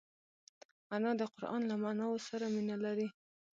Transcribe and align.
انا 0.95 1.11
د 1.17 1.21
قران 1.35 1.61
له 1.69 1.75
معناوو 1.83 2.25
سره 2.27 2.45
مینه 2.55 2.75
لري 2.85 3.07